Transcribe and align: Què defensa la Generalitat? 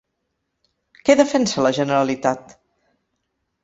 Què 1.03 1.17
defensa 1.21 1.69
la 1.69 1.75
Generalitat? 1.81 2.61